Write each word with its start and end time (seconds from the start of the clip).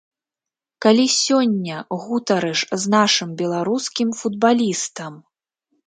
Калі 0.85 1.05
сёння 1.15 1.77
гутарыш 2.07 2.59
з 2.81 2.97
нашым 2.97 3.29
беларускім 3.45 4.09
футбалістам. 4.25 5.13